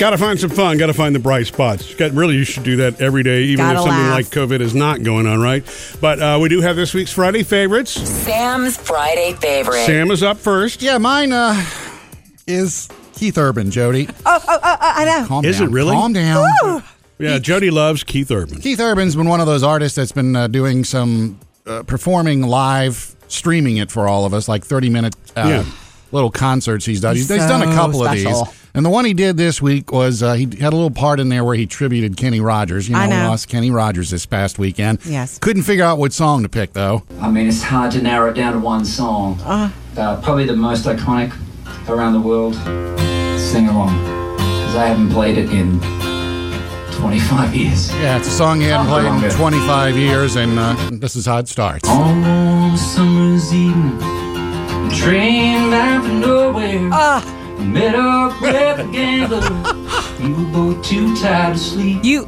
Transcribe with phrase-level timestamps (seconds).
[0.00, 0.78] Got to find some fun.
[0.78, 1.94] Got to find the bright spots.
[1.94, 4.14] Got, really, you should do that every day, even Gotta if something laugh.
[4.14, 5.62] like COVID is not going on, right?
[6.00, 7.90] But uh, we do have this week's Friday favorites.
[7.90, 9.84] Sam's Friday favorite.
[9.84, 10.80] Sam is up first.
[10.80, 11.62] Yeah, mine uh,
[12.46, 14.08] is Keith Urban, Jody.
[14.24, 15.26] Oh, oh, oh, I know.
[15.26, 15.68] Calm Is down.
[15.68, 15.92] it really?
[15.92, 16.46] Calm down.
[17.18, 18.58] Yeah, Jody loves Keith Urban.
[18.62, 23.14] Keith Urban's been one of those artists that's been uh, doing some uh, performing live,
[23.28, 25.64] streaming it for all of us, like 30 minute uh, Yeah.
[26.12, 27.16] Little concerts he's done.
[27.16, 28.42] He's, He's he's done a couple special.
[28.42, 28.56] of these.
[28.74, 31.28] And the one he did this week was uh, he had a little part in
[31.28, 32.88] there where he tributed Kenny Rogers.
[32.88, 33.28] You know, I we know.
[33.28, 35.00] lost Kenny Rogers this past weekend.
[35.04, 35.38] Yes.
[35.38, 37.02] Couldn't figure out what song to pick, though.
[37.20, 39.40] I mean, it's hard to narrow it down to one song.
[39.40, 39.70] Uh,
[40.22, 41.32] probably the most iconic
[41.88, 42.54] around the world.
[43.40, 43.98] Sing along,
[44.36, 45.80] because I haven't played it in
[47.00, 47.92] 25 years.
[47.94, 51.38] Yeah, it's a song he hadn't played in 25 years, and uh, this is how
[51.38, 51.88] it starts.
[51.88, 54.29] On summer's evening, the
[54.88, 56.80] train bound for nowhere.
[57.60, 59.40] Met up with a gambler.
[60.20, 62.02] we were both too tired to sleep.
[62.04, 62.26] You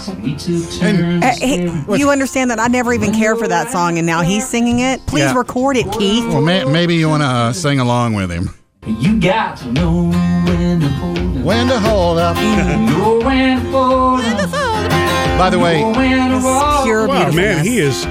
[0.00, 1.24] So we took turns.
[1.24, 1.64] uh, hey,
[1.96, 5.04] you understand that I never even cared for that song, and now he's singing it.
[5.06, 5.34] Please Yeah.
[5.36, 6.26] record it, Keith.
[6.26, 8.50] Well, may- maybe you want to uh, sing along with him.
[8.86, 10.10] You got to know
[10.46, 11.44] when to hold up.
[11.44, 12.36] When to hold up.
[12.36, 15.38] Know when to hold up.
[15.38, 16.84] By the way, Know when to walk.
[16.84, 18.04] pure Wow, man, he is.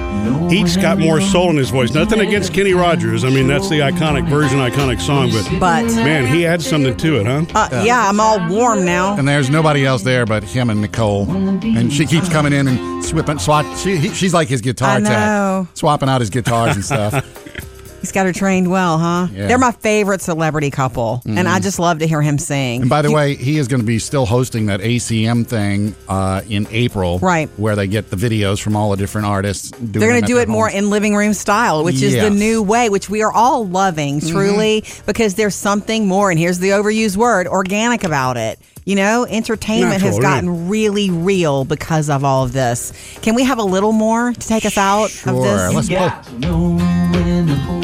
[0.52, 1.91] Each got more soul in his voice.
[1.94, 3.23] Nothing against Kenny Rogers.
[3.23, 5.30] I mean, that's the iconic version, iconic song.
[5.31, 7.45] But But man, he adds something to it, huh?
[7.55, 9.17] uh, yeah, I'm all warm now.
[9.17, 13.03] and there's nobody else there but him and Nicole, and she keeps coming in and
[13.03, 13.39] swapping.
[13.39, 13.66] Swap.
[13.78, 15.67] She, he, she's like his guitar I tech, know.
[15.73, 17.13] swapping out his guitars and stuff.
[18.02, 19.27] He's got her trained well, huh?
[19.31, 19.47] Yeah.
[19.47, 22.81] They're my favorite celebrity couple, and I just love to hear him sing.
[22.81, 26.41] And by the way, he is going to be still hosting that ACM thing uh,
[26.49, 27.47] in April, Right.
[27.57, 29.69] Where they get the videos from all the different artists.
[29.72, 30.83] Doing They're going to do it more homes.
[30.83, 34.83] in living room style, which is the new way, which we are all loving truly
[35.05, 38.59] because there's something more, and here's the overused word, organic about it.
[38.83, 40.35] You know, entertainment has Natural, right.
[40.44, 42.94] gotten really real because of all of this.
[43.22, 45.44] Can we have a little more to take us out of Sure.
[45.44, 45.73] this?
[45.75, 47.81] Let's You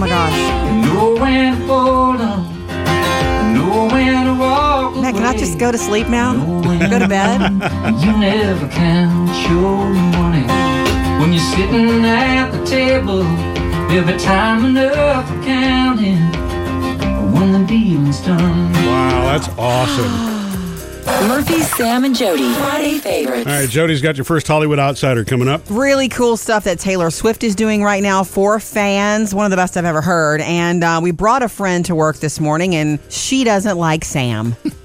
[0.00, 0.86] my gosh.
[0.86, 3.54] Know when to hold on.
[3.54, 6.32] Know when to walk Matt, can I just go to sleep now?
[6.32, 7.40] Know Go to bed?
[8.02, 9.84] You never count your
[10.16, 10.46] money
[11.20, 13.24] when you're sitting at the table.
[13.88, 16.22] There'll be time enough for counting
[17.34, 18.72] when the dealing's done.
[18.72, 20.29] Wow, that's awesome.
[21.28, 22.52] Murphy, Sam, and Jody.
[22.54, 23.46] Friday favorites.
[23.46, 25.62] All right, Jody's got your first Hollywood Outsider coming up.
[25.68, 29.34] really cool stuff that Taylor Swift is doing right now for fans.
[29.34, 30.40] One of the best I've ever heard.
[30.40, 34.56] And uh, we brought a friend to work this morning, and she doesn't like Sam.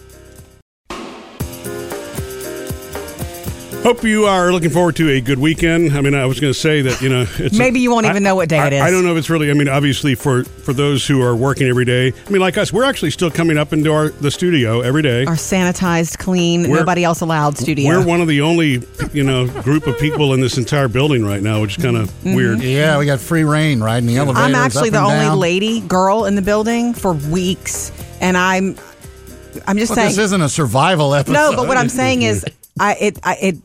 [3.86, 5.96] Hope you are looking forward to a good weekend.
[5.96, 8.24] I mean, I was going to say that you know, it's Maybe you won't even
[8.24, 8.82] know what day I, it is.
[8.82, 9.52] I don't know if it's really.
[9.52, 12.12] I mean, obviously for for those who are working every day.
[12.26, 15.26] I mean, like us, we're actually still coming up into our the studio every day.
[15.26, 17.88] Our sanitized, clean, We're- nobody else allowed studio.
[18.00, 18.82] We're one of the only
[19.14, 22.10] you know group of people in this entire building right now, which is kind of
[22.10, 22.34] Mm-hmm.
[22.34, 22.62] weird.
[22.64, 24.46] Yeah, we got free rein riding the elevators.
[24.46, 25.40] I'm actually up the and only down.
[25.40, 28.78] lady girl in the building for weeks, and I'm
[29.68, 31.34] I'm just Well, saying this isn't a survival episode.
[31.34, 31.56] no.
[31.56, 32.44] But what I'm saying is,
[32.80, 33.56] I it I, it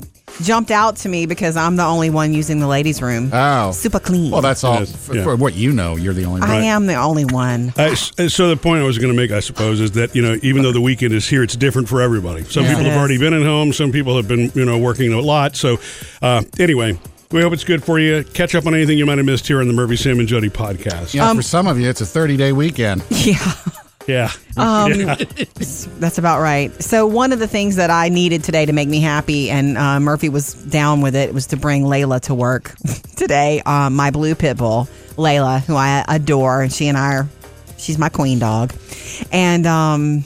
[0.43, 3.31] jumped out to me because I'm the only one using the ladies' room.
[3.33, 3.73] Oh.
[3.73, 4.31] super clean.
[4.31, 4.81] Well, that's all.
[4.81, 5.23] Yes, for, yeah.
[5.25, 6.51] for what you know, you're the only one.
[6.51, 7.73] I am the only one.
[7.77, 10.37] Uh, so the point I was going to make, I suppose, is that you know,
[10.43, 12.45] even though the weekend is here, it's different for everybody.
[12.45, 12.71] Some Yeah.
[12.71, 13.73] people It have already been at home.
[13.73, 15.57] Some people have been, you know, working a lot.
[15.57, 15.79] So,
[16.23, 16.99] uh, anyway,
[17.31, 18.25] we hope it's good for you.
[18.25, 20.49] Catch up on anything you might have missed here on the Murphy Sam and Jody
[20.51, 21.15] podcast.
[21.15, 23.03] Yeah, Um, for some of you, it's a 30 day weekend.
[23.11, 23.53] Yeah.
[24.07, 24.31] Yeah.
[24.57, 25.15] Um, Yeah.
[25.55, 26.71] That's about right.
[26.83, 30.01] So one of the things that I needed today to make me happy, and uh,
[30.01, 32.75] Murphy was down with it, was to bring Layla to work
[33.17, 33.63] today.
[33.65, 37.29] Um, my blue pit bull, Layla, who I adore, and she and I are,
[37.77, 38.73] she's my queen dog,
[39.31, 40.25] and um,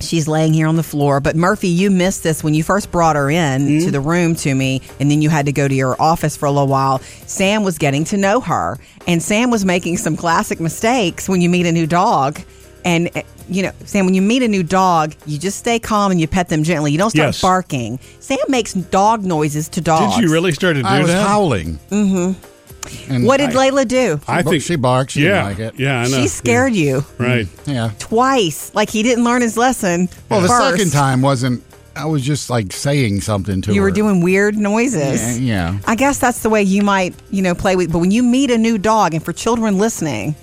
[0.00, 1.20] she's laying here on the floor.
[1.20, 4.54] But Murphy, you missed this when you first brought her in to the room to
[4.54, 6.98] me, and then you had to go to your office for a little while.
[7.26, 11.48] Sam was getting to know her, and Sam was making some classic mistakes when you
[11.50, 12.40] meet a new dog.
[12.84, 16.10] And uh, you know, Sam, when you meet a new dog, you just stay calm
[16.12, 16.92] and you pet them gently.
[16.92, 17.40] You don't start Yes.
[17.42, 17.98] barking.
[18.20, 20.16] Sam makes dog noises to dogs.
[20.16, 21.26] Did you really start to do I was that?
[21.26, 21.78] howling.
[21.90, 23.12] Mm-hmm.
[23.12, 24.20] And What did I, Layla do?
[24.26, 25.12] I think she barked.
[25.12, 25.80] She yeah, didn't like it.
[25.80, 26.22] yeah, I know.
[26.22, 27.46] She scared you Right.
[27.66, 27.90] Yeah.
[27.98, 28.74] twice.
[28.74, 30.08] Like he didn't learn his lesson.
[30.28, 30.70] Well, the first.
[30.78, 31.62] second time wasn't.
[31.96, 33.74] I was just like saying something to her.
[33.74, 35.38] you were doing weird noises.
[35.40, 35.78] Yeah, yeah.
[35.86, 37.92] I guess that's the way you might, you know, play with.
[37.92, 40.34] But when you meet a new dog, and for children listening,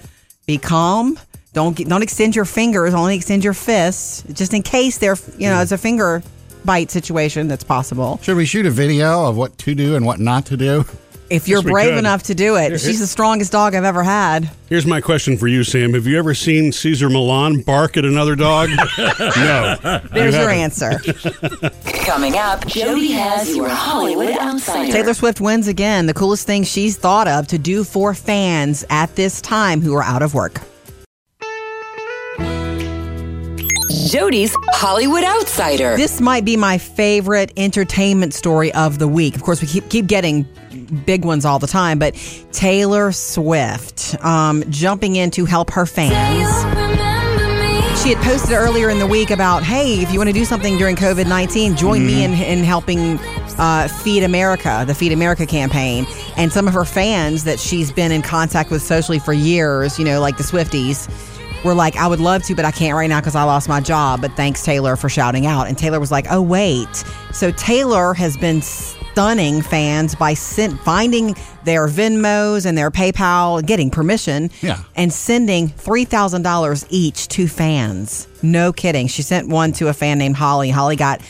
[0.46, 1.18] be calm.
[1.58, 2.94] Don't get, don't extend your fingers.
[2.94, 5.64] Only extend your fists, just in case there, you know, hmm.
[5.64, 6.22] it's a finger
[6.64, 8.20] bite situation that's possible.
[8.22, 10.86] Should we shoot a video of what to do and what not to do?
[11.32, 11.98] If you're Yes, we brave could.
[11.98, 14.52] enough to do it, she's the strongest dog I've ever had.
[14.70, 15.96] Here's my question for you, Sam.
[15.96, 18.70] Have you ever seen Cesar Millan bark at another dog?
[19.00, 19.78] no.
[20.12, 20.60] There's You your haven't.
[20.60, 21.00] answer.
[22.06, 24.92] Coming up, Jody has your Hollywood Outsider.
[24.92, 26.06] Taylor Swift wins again.
[26.06, 30.04] The coolest thing she's thought of to do for fans at this time who are
[30.04, 30.62] out of work.
[34.08, 35.98] Jody's Hollywood Outsider.
[35.98, 39.36] This might be my favorite entertainment story of the week.
[39.36, 40.44] Of course, we keep keep getting
[41.06, 42.16] big ones all the time, but
[42.52, 46.14] Taylor Swift um, jumping in to help her fans.
[48.02, 50.78] She had posted earlier in the week about, hey, if you want to do something
[50.78, 53.18] during COVID 19, join me in, in helping
[53.58, 56.06] uh, Feed America, the Feed America campaign.
[56.38, 60.06] And some of her fans that she's been in contact with socially for years, you
[60.06, 61.10] know, like the Swifties,
[61.68, 63.80] were like, I would love to, but I can't right now because I lost my
[63.80, 64.22] job.
[64.22, 65.68] But thanks, Taylor, for shouting out.
[65.68, 66.88] And Taylor was like, oh, wait.
[67.34, 71.36] So Taylor has been stunning fans by sent, finding
[71.66, 74.82] their Venmos and their PayPal, getting permission, Yeah.
[74.96, 78.28] and sending $3,000 each to fans.
[78.42, 79.08] No kidding.
[79.08, 80.70] She sent one to a fan named Holly.
[80.70, 81.22] Holly got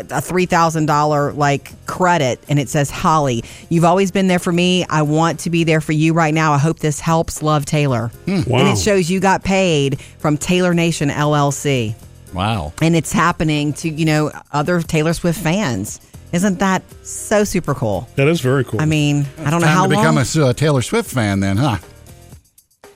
[0.00, 4.84] a $3,000 like credit and it says, Holly, you've always been there for me.
[4.88, 6.52] I want to be there for you right now.
[6.52, 7.42] I hope this helps.
[7.42, 8.10] Love Taylor.
[8.26, 8.72] And Wow.
[8.72, 11.94] it shows you got paid from Taylor Nation LLC.
[12.32, 12.72] Wow.
[12.82, 16.00] And it's happening to, you know, other Taylor Swift fans.
[16.32, 18.08] Isn't that so super cool?
[18.16, 18.80] That is very cool.
[18.80, 20.24] I mean, I don't know Time how to become long.
[20.36, 21.78] a uh, Taylor Swift fan then, huh?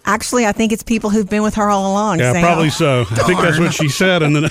[0.09, 2.19] Actually, I think it's people who've been with her all along.
[2.19, 2.43] yeah, Sam.
[2.43, 3.03] probably so.
[3.03, 4.49] I think that's what she said in the,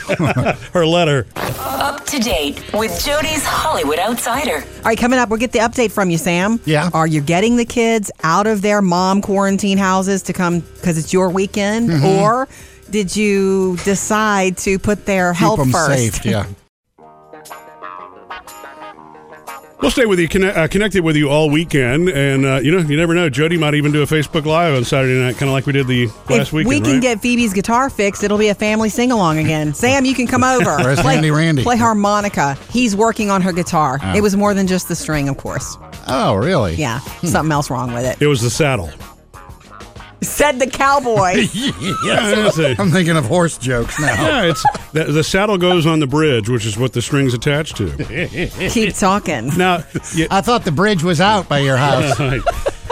[0.74, 1.26] her letter.
[1.36, 4.58] Up to date with Jody's Hollywood Outsider.
[4.58, 6.60] All right, coming up, we'll get the update from you, Sam.
[6.66, 6.92] Yeah.
[6.94, 11.12] Are you getting the kids out of their mom quarantine houses to come because it's
[11.12, 11.90] your weekend?
[11.90, 12.06] Mm-hmm.
[12.06, 12.48] Or
[12.92, 16.14] did you decide to put their Keep health them first?
[16.14, 16.26] safe.
[16.26, 16.46] Yeah.
[19.80, 22.80] We'll stay with you, conne- uh, connected with you all weekend, and uh, you know,
[22.80, 23.30] you never know.
[23.30, 25.86] Jody might even do a Facebook Live on Saturday night, kind of like we did
[25.86, 26.70] the last if weekend.
[26.70, 27.02] we can right?
[27.02, 29.76] get Phoebe's guitar fixed, it'll be a family sing along again.
[29.76, 30.78] Sam, you can come over.
[30.78, 31.62] Where's play, Handy Randy?
[31.62, 32.56] Play harmonica.
[32.72, 34.00] He's working on her guitar.
[34.16, 35.78] It was more than just the string, of course.
[36.08, 36.74] Oh, really?
[36.74, 38.20] Yeah, something else wrong with it.
[38.20, 38.90] it was the saddle.
[40.22, 41.46] Said the cowboy.
[42.04, 42.80] Yeah, that's it.
[42.80, 44.14] I'm thinking of horse jokes now.
[44.14, 47.78] Yeah, it's the, the saddle goes on the bridge, which is what the string's attached
[47.78, 48.50] to.
[48.72, 49.50] Keep talking.
[49.58, 49.84] Now,
[50.16, 52.20] yeah, I thought the bridge was out by your house.
[52.20, 52.42] right.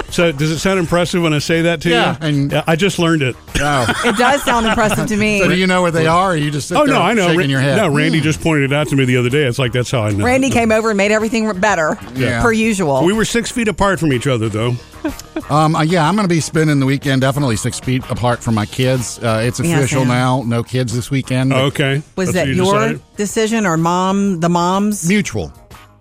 [0.10, 2.18] so does it sound impressive when I say that to Yeah, you?
[2.28, 3.36] and- Yeah, I just learned it.
[3.60, 3.92] Oh.
[4.06, 5.40] It does sound impressive to me.
[5.40, 7.24] So do you know where they are, or you just sit Oh no, I know.
[7.28, 7.78] shaking Ra- your head?
[7.78, 9.46] No, Randy just pointed it out to me the other day.
[9.46, 10.24] It's like that's how I know.
[10.24, 12.44] Randy came over and made everything better, Yeah.
[12.44, 13.04] per usual.
[13.04, 14.76] We were six feet apart from each other, though.
[15.50, 18.56] Um, uh, yeah, I'm going to be spending the weekend definitely six feet apart from
[18.56, 19.20] my kids.
[19.20, 20.08] Uh, it's Yeah, official Sam.
[20.08, 20.42] now.
[20.44, 21.52] No kids this weekend.
[21.52, 22.02] but Okay.
[22.16, 23.02] Was That's that what you your decided?
[23.16, 25.08] decision or mom, the mom's?
[25.08, 25.54] Mutual.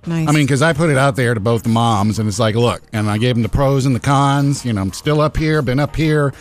[0.06, 0.28] Nice.
[0.28, 2.54] I mean, because I put it out there to both the moms, and it's like,
[2.54, 4.64] look, and I gave them the pros and the cons.
[4.64, 6.32] You know, I'm still up here, been up here,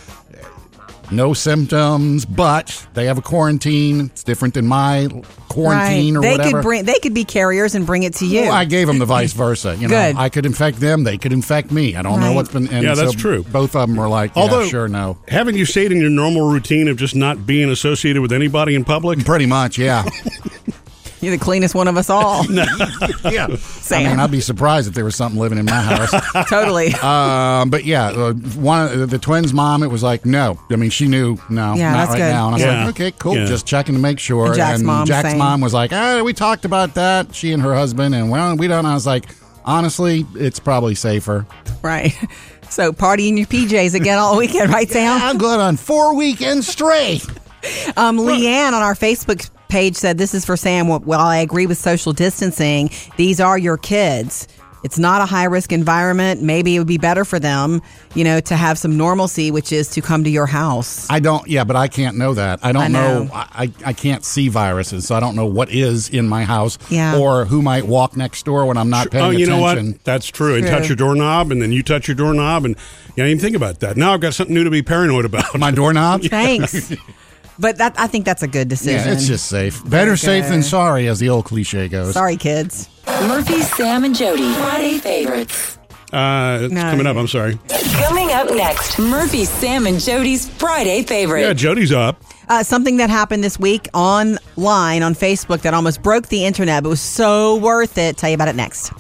[1.12, 4.02] no symptoms, but they have a quarantine.
[4.02, 5.10] It's different than my
[5.50, 6.20] quarantine right.
[6.20, 6.58] or they whatever.
[6.58, 6.86] could bring.
[6.86, 8.42] They could be carriers and bring it to you.
[8.42, 9.76] Well, I gave them the vice versa.
[9.76, 10.16] You know, Good.
[10.16, 11.96] I could infect them; they could infect me.
[11.96, 12.68] I don't know what's been.
[12.68, 13.44] And Yeah, that's so true.
[13.44, 16.50] Both of them were like, yeah, Although, sure, no, Haven't you stayed in your normal
[16.50, 19.24] routine of just not being associated with anybody in public?
[19.26, 20.04] pretty much, yeah,
[21.24, 22.46] You're the cleanest one of us all.
[22.52, 23.48] yeah.
[23.50, 24.04] I Sam.
[24.12, 26.12] mean, I'd be surprised if there was something living in my house.
[26.50, 26.94] totally.
[26.96, 30.60] Um, but yeah, uh, one of the twins' mom, it was like, no.
[30.70, 32.30] I mean, she knew, no, Yeah, not that's right good.
[32.32, 32.46] now.
[32.48, 32.86] And I was Yeah.
[32.86, 33.46] like, okay, cool, Yeah.
[33.46, 34.48] just checking to make sure.
[34.48, 35.38] And Jack's mom, Jack's same.
[35.38, 37.34] mom was like, ah, we talked about that.
[37.34, 38.86] She and her husband, and well, we don't.
[38.86, 39.26] I was like,
[39.66, 41.46] honestly, it's probably safer.
[41.82, 42.14] right.
[42.70, 45.22] So party in your PJs again all weekend, right, Sam?
[45.22, 47.24] I'm good on four weekends straight.
[47.96, 50.88] Um, Leanne on our Facebook page said, This is for Sam.
[50.88, 54.48] While I agree with social distancing, these are your kids.
[54.84, 56.42] It's not a high risk environment.
[56.44, 57.82] Maybe it would be better for them,
[58.16, 61.10] you know, to have some normalcy, which is to come to your house.
[61.10, 62.60] I don't, yeah, but I can't know that.
[62.62, 63.24] I don't I know.
[63.24, 63.30] know.
[63.34, 67.18] I, I can't see viruses, so I don't know what is in my house Yeah.
[67.18, 69.54] or who might walk next door when I'm not paying attention.
[69.54, 69.86] oh, you attention.
[69.86, 70.04] know what?
[70.04, 70.56] That's true.
[70.56, 72.76] And touch your doorknob, and then you touch your doorknob, and
[73.16, 73.96] you don't even think about that.
[73.96, 75.58] Now I've got something new to be paranoid about.
[75.58, 76.24] My doorknob?
[76.24, 76.94] Thanks.
[77.60, 79.08] but that I think that's a good decision.
[79.08, 79.88] Yeah, it's just safe.
[79.90, 82.14] Better safe than sorry, as the old cliche goes.
[82.14, 82.90] Sorry, kids.
[83.08, 84.54] Murphy, Sam, and Jody.
[84.56, 85.78] Friday favorites.
[86.12, 86.82] Uh, it's No.
[86.82, 87.18] coming up.
[87.18, 87.58] I'm sorry.
[87.94, 91.42] Coming up next, Murphy, Sam, and Jody's Friday favorite.
[91.42, 92.22] Yeah, Jody's up.
[92.50, 96.90] Uh, something that happened this week online on Facebook that almost broke the internet, but
[96.90, 98.18] was so worth it.
[98.18, 98.92] Tell you about it next.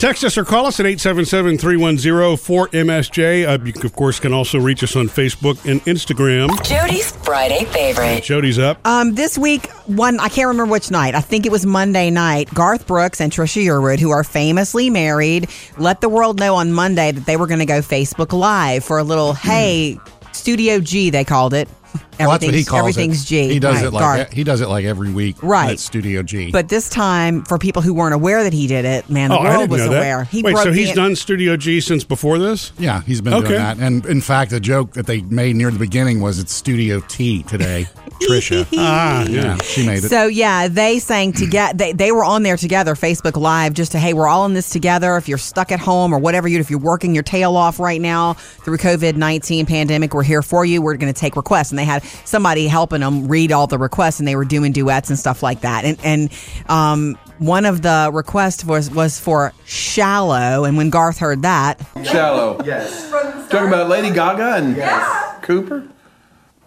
[0.00, 3.46] Text us or call us at 877-310-4MSJ.
[3.46, 6.48] Uh, you, of course, can also reach us on Facebook and Instagram.
[6.66, 8.24] Jody's Friday favorite.
[8.24, 8.78] Jody's up.
[8.86, 11.14] Um, this week, one I can't remember which night.
[11.14, 12.48] I think it was Monday night.
[12.54, 17.12] Garth Brooks and Trisha Yearwood, who are famously married, let the world know on Monday
[17.12, 19.98] that they were going to go Facebook Live for a little hey
[20.32, 21.10] Studio G.
[21.10, 21.68] They called it.
[22.18, 23.26] Well, that's what he calls everything's it.
[23.26, 23.48] G.
[23.48, 24.32] He does Right, it like Garth.
[24.32, 25.42] he does it like every week.
[25.42, 25.70] Right.
[25.70, 26.50] At Studio G.
[26.50, 29.40] But this time, for people who weren't aware that he did it, man, the oh,
[29.40, 30.18] I world didn't was know aware.
[30.18, 30.28] that.
[30.28, 32.72] He Wait, broke so he's the, done Studio G since before this?
[32.78, 33.48] yeah, he's been Okay.
[33.48, 33.78] doing that.
[33.78, 37.42] And in fact, the joke that they made near the beginning was it's Studio T
[37.44, 37.86] today.
[38.20, 38.66] Trisha.
[38.76, 39.42] Ah, yeah.
[39.42, 40.08] yeah, she made it.
[40.10, 41.74] So yeah, they sang together.
[41.78, 44.68] They, they were on there together, Facebook Live, just to hey, we're all in this
[44.68, 45.16] together.
[45.16, 48.00] If you're stuck at home or whatever, you if you're working your tail off right
[48.00, 50.82] now through COVID nineteen pandemic, we're here for you.
[50.82, 54.18] We're going to take requests, and they had somebody helping them read all the requests,
[54.18, 55.84] and they were doing duets and stuff like that.
[55.84, 56.30] And and
[56.68, 62.60] um, one of the requests was was for "Shallow," and when Garth heard that, Shallow.
[62.64, 63.10] Yes.
[63.50, 65.88] Talking about Lady Gaga and Cooper?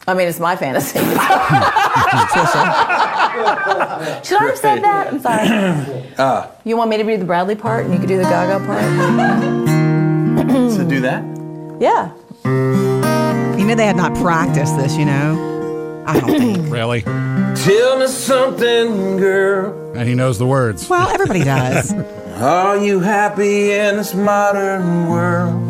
[0.06, 1.00] I mean, it's my fantasy.
[1.00, 1.08] Should
[4.38, 5.08] I have said that?
[5.08, 5.48] I'm sorry.
[6.70, 8.84] you want me to do the Bradley part and you could do the Gaga part?
[10.74, 11.24] so do that?
[11.80, 12.12] Yeah.
[13.58, 14.98] You know, they had not practiced this.
[14.98, 16.58] You know, I don't think.
[16.72, 17.02] really?
[17.02, 19.94] Tell me something, girl.
[19.96, 20.90] And he knows the words.
[20.90, 21.94] Well, everybody does.
[22.42, 25.70] Are you happy in this modern world?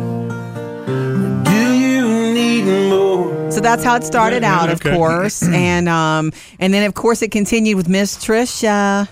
[1.45, 3.51] Do you need more?
[3.51, 4.95] So that's how it started out, of okay.
[4.95, 9.07] course, and um, and then of course it continued with Miss Trisha.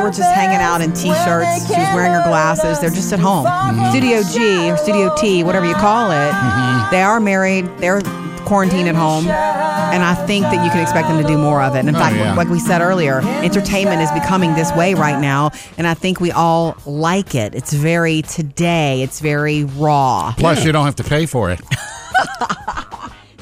[0.00, 1.66] They were just hanging out in t-shirts.
[1.66, 2.80] She was wearing her glasses.
[2.80, 3.44] They're just at home.
[3.44, 3.90] Mm-hmm.
[3.90, 6.30] Studio G or Studio T, whatever you call it.
[6.32, 6.90] Mm-hmm.
[6.90, 7.66] They are married.
[7.78, 8.00] They're
[8.46, 9.28] quarantined at home.
[9.28, 11.80] And I think that you can expect them to do more of it.
[11.80, 12.34] And in oh, fact, yeah.
[12.34, 15.50] like we said earlier, entertainment is becoming this way right now.
[15.76, 17.54] And I think we all like it.
[17.54, 19.02] It's very today.
[19.02, 20.32] It's very raw.
[20.38, 21.60] Plus, you don't have to pay for it.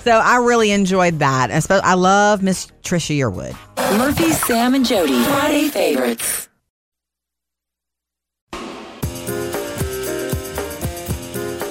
[0.05, 1.51] So I really enjoyed that.
[1.51, 3.55] I I love Miss Trisha Yearwood.
[3.99, 5.23] Murphy, Sam, and Jody.
[5.25, 6.48] Friday favorites.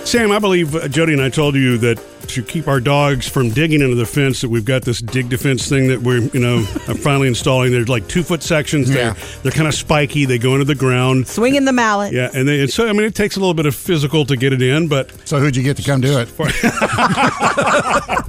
[0.07, 3.49] Sam, I believe uh, Jody and I told you that to keep our dogs from
[3.49, 6.59] digging into the fence, that we've got this dig defense thing that we're, you know,
[6.87, 7.73] are finally installing.
[7.73, 8.89] There's like two foot sections.
[8.89, 8.95] Yeah.
[8.95, 10.23] They're they're kind of spiky.
[10.23, 11.27] They go into the ground.
[11.27, 12.13] Swinging the mallet.
[12.13, 14.37] Yeah, and, they, and so I mean, it takes a little bit of physical to
[14.37, 16.29] get it in, but So who'd you get to come do it?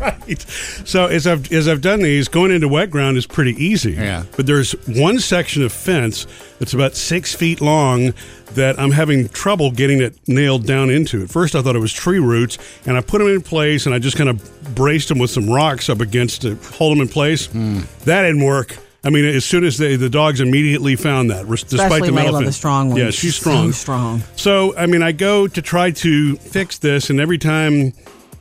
[0.00, 0.40] right.
[0.84, 3.92] So as I've as I've done these, going into wet ground is pretty easy.
[3.92, 4.24] Yeah.
[4.36, 6.26] But there's one section of fence
[6.58, 8.14] that's about six feet long
[8.58, 11.22] that I'm having trouble getting it nailed down into.
[11.22, 13.94] At first, I thought it was tree roots, and I put them in place, and
[13.94, 17.08] I just kind of braced them with some rocks up against to hold them in
[17.08, 17.46] place.
[17.46, 17.80] Hmm.
[18.04, 18.76] That didn't work.
[19.04, 22.14] I mean, as soon as they, the dogs immediately found that, res- despite Especially the
[22.14, 22.98] metal Layla, the strong one.
[22.98, 23.72] Yeah, she's So strong.
[23.72, 24.22] strong.
[24.36, 27.92] So, I mean, I go to try to fix this, and every time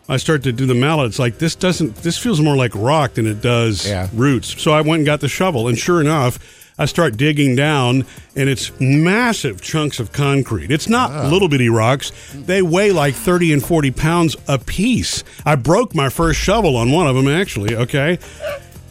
[0.10, 1.98] I start to do the mallet, it's like this doesn't.
[1.98, 4.08] This feels more like rock than it does Yeah.
[4.14, 4.60] roots.
[4.62, 6.40] So I went and got the shovel, and sure enough.
[6.80, 8.06] I start digging down,
[8.36, 10.70] and it's massive chunks of concrete.
[10.70, 12.12] It's not little bitty rocks.
[12.34, 15.24] They weigh like 30 and 40 pounds a piece.
[15.46, 18.20] I broke my first shovel on one of them, actually, okay?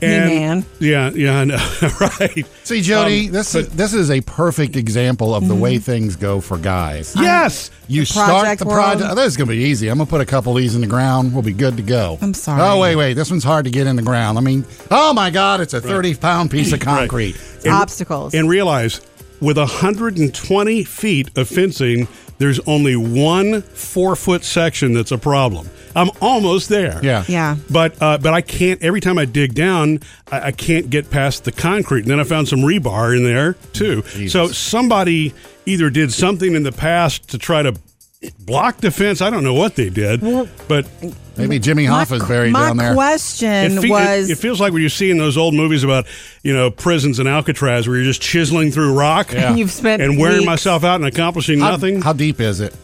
[0.02, 0.64] And, man.
[0.78, 1.56] Yeah, yeah, I know,
[2.00, 2.44] right.
[2.64, 6.16] See, Jody, Um, this but- is, this is a perfect example of the way things
[6.16, 7.14] go for guys.
[7.16, 7.70] Yes!
[7.88, 8.74] You start the world.
[8.76, 9.10] project.
[9.10, 9.88] Oh, this is going to be easy.
[9.88, 11.32] I'm going to put a couple of these in the ground.
[11.32, 12.18] We'll be good to go.
[12.20, 12.60] I'm sorry.
[12.62, 13.14] Oh, wait, wait.
[13.14, 14.36] This one's hard to get in the ground.
[14.38, 16.98] I mean, oh my God, it's a 30 pound piece of Right.
[17.08, 17.36] concrete.
[17.64, 18.34] And- Obstacles.
[18.34, 19.00] And realize
[19.40, 22.08] with 120 feet of fencing,
[22.38, 25.68] there's only one four foot section that's a problem.
[25.94, 27.00] I'm almost there.
[27.02, 27.24] Yeah.
[27.26, 27.56] Yeah.
[27.70, 28.82] But uh, but I can't.
[28.82, 30.00] Every time I dig down,
[30.30, 32.02] I, I can't get past the concrete.
[32.02, 34.02] And then I found some rebar in there too.
[34.02, 34.32] Jesus.
[34.32, 35.32] So somebody
[35.64, 37.74] either did something in the past to try to
[38.40, 39.20] block the fence.
[39.20, 40.20] I don't know what they did,
[40.68, 40.86] but
[41.36, 42.90] Maybe Jimmy Hoffa's buried my down there.
[42.90, 45.54] My question it, fe- was it, it feels like when you see in those old
[45.54, 46.06] movies about
[46.42, 49.54] you know prisons in Alcatraz where you're just chiseling through rock Yeah.
[49.56, 52.00] you've spent and wearing weeks- myself out and accomplishing how, nothing.
[52.02, 52.74] How deep is it?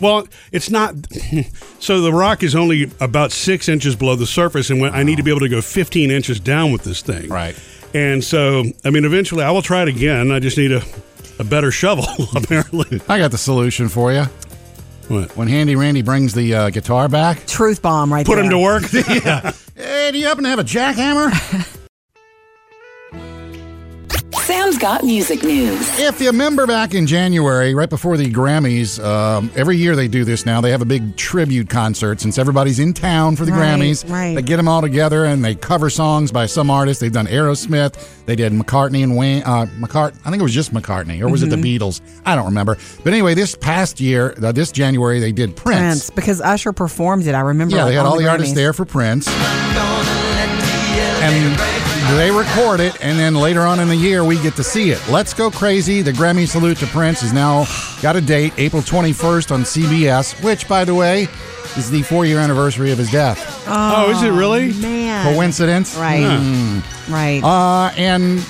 [0.00, 0.94] well, it's not.
[1.78, 5.16] so the rock is only about six inches below the surface, and when, I need
[5.16, 7.28] to be able to go 15 inches down with this thing.
[7.28, 7.58] Right.
[7.94, 10.32] And so, I mean, eventually I will try it again.
[10.32, 10.82] I just need a,
[11.38, 13.00] a better shovel, apparently.
[13.08, 14.24] I got the solution for you.
[15.08, 15.36] What?
[15.36, 18.44] When Handy Randy brings the uh, guitar back, truth bomb right Put there.
[18.44, 18.82] him to work.
[19.76, 21.30] hey, do you happen to have a jackhammer?
[24.44, 25.98] Sam's got music news.
[25.98, 30.22] If you remember back in January, right before the Grammys, um, every year they do
[30.22, 30.60] this now.
[30.60, 34.08] They have a big tribute concert since everybody's in town for the Right, Grammys.
[34.10, 34.34] right.
[34.34, 37.00] They get them all together and they cover songs by some artists.
[37.00, 37.94] They've done Aerosmith.
[38.26, 39.42] They did McCartney and Wayne.
[39.44, 41.82] Uh, McCart- I think it was just McCartney, or was it the Mm-hmm.
[41.84, 42.00] Beatles?
[42.26, 42.76] I don't remember.
[43.02, 45.78] But anyway, this past year, uh, this January, they did Prince.
[45.78, 47.34] Prince, because Usher performed it.
[47.34, 47.76] I remember.
[47.76, 48.30] Yeah, they had all the, Grammys.
[48.30, 49.26] artists there for Prince.
[51.26, 54.90] And they record it, and then later on in the year, we get to see
[54.90, 55.00] it.
[55.08, 57.66] Let's Go Crazy, the Grammy Salute to Prince, is now
[58.02, 61.28] got a date, April 21st on CBS, which, by the way,
[61.76, 63.64] is the four year anniversary of his death.
[63.66, 64.72] Oh, is it really?
[64.74, 65.96] Man, Coincidence?
[65.96, 66.22] Right,
[67.08, 67.42] right.
[67.42, 68.44] Uh, and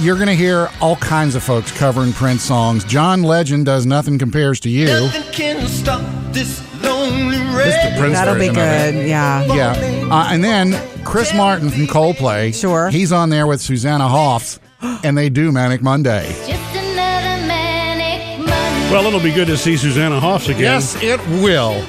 [0.00, 2.84] you're going to hear all kinds of folks covering Prince songs.
[2.84, 4.86] John Legend does Nothing Compares to You.
[4.86, 6.02] Nothing can stop
[6.32, 7.98] this lonely This rain.
[7.98, 8.92] Prince That'll be version of it.
[8.98, 9.08] good.
[9.08, 9.44] Yeah.
[9.54, 10.08] Yeah.
[10.10, 10.70] Uh, and then
[11.08, 12.54] Chris Martin from Coldplay.
[12.58, 12.90] Sure.
[12.90, 16.28] He's on there with Susanna Hoffs, and they do Manic Monday.
[16.46, 18.90] Just another manic Monday.
[18.92, 20.60] Well, it'll be good to see Susanna Hoffs again.
[20.62, 21.82] Yes, it will.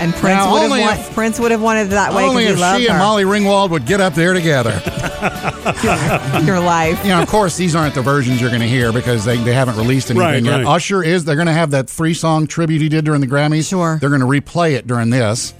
[0.00, 2.24] And Prince Now, would only have want, if- Prince would have wanted it that way
[2.24, 2.90] Only because if loved she her.
[2.92, 4.70] and Molly Ringwald would get up there together.
[6.44, 7.02] Your life.
[7.04, 9.52] you know, of course, these aren't the versions you're going to hear because they, they
[9.54, 10.56] haven't released anything Right, yet.
[10.58, 10.66] right.
[10.66, 11.24] Usher is.
[11.24, 13.68] They're going to have that three song tribute he did during the Grammys.
[13.68, 13.98] Sure.
[14.00, 15.52] They're going to replay it during this.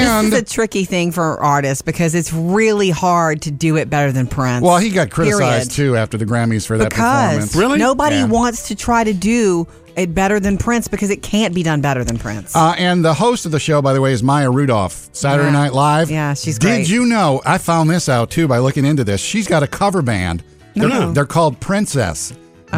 [0.00, 3.88] And this is a tricky thing for artists because it's really hard to do it
[3.90, 4.62] better than Prince.
[4.62, 5.92] well, he got criticized Period.
[5.92, 7.56] too after the Grammys for that because performance.
[7.56, 7.78] Really?
[7.78, 8.24] nobody Yeah.
[8.26, 12.04] wants to try to do it better than Prince because it can't be done better
[12.04, 12.54] than Prince.
[12.54, 15.52] Uh, and the host of the show, by the way, is Maya Rudolph, Saturday Yeah.
[15.52, 16.10] Night Live.
[16.10, 16.70] Yeah, she's great.
[16.70, 16.88] Did great.
[16.90, 17.40] you know?
[17.46, 19.20] I found this out too by looking into this.
[19.22, 20.42] She's got a cover band.
[20.74, 21.12] They're, No.
[21.12, 22.34] they're called Princess.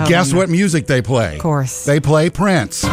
[0.07, 1.35] Guess what music they play?
[1.35, 1.85] Of course.
[1.85, 2.85] They play Prince.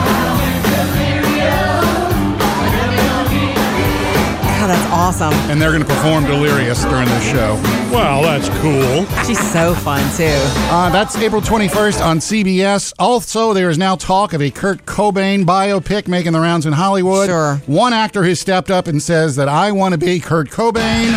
[5.06, 5.34] Awesome.
[5.52, 7.54] And they're going to perform Delirious during the show.
[7.94, 9.06] Well, that's cool.
[9.24, 10.26] She's so fun too.
[10.72, 12.92] Uh, that's April 21st on CBS.
[12.98, 17.28] Also, there is now talk of a Kurt Cobain biopic making the rounds in Hollywood.
[17.28, 17.58] Sure.
[17.68, 21.14] One actor has stepped up and says that I want to be Kurt Cobain.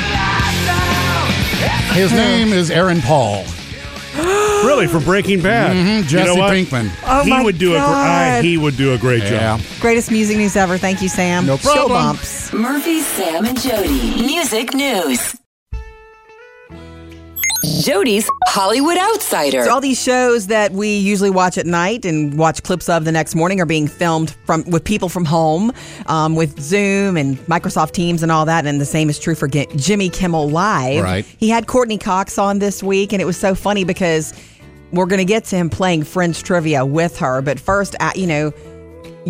[1.94, 3.44] His name is Aaron Paul.
[4.64, 5.74] Really, for Breaking Bad.
[5.76, 6.52] Mhm, You Jesse know what?
[6.52, 6.90] Pinkman.
[7.06, 8.44] Oh he my would do a gr- I, God.
[8.44, 9.56] he would do a great Yeah.
[9.56, 9.60] job.
[9.80, 10.76] Greatest music news ever.
[10.78, 11.46] Thank you, Sam.
[11.46, 11.92] No Show problem.
[12.16, 12.52] bumps.
[12.52, 14.20] Murphy, Sam, and Jody.
[14.20, 15.37] Music news.
[17.88, 19.64] Jody's Hollywood Outsider.
[19.64, 23.12] So all these shows that we usually watch at night and watch clips of the
[23.12, 25.72] next morning are being filmed from with people from home,
[26.04, 28.66] um, with Zoom and Microsoft Teams and all that.
[28.66, 31.02] And the same is true for G- Jimmy Kimmel Live.
[31.02, 31.24] Right.
[31.24, 34.34] He had Courteney Cox on this week, and it was so funny because
[34.92, 37.40] we're going to get to him playing French trivia with her.
[37.40, 38.52] But first, you know.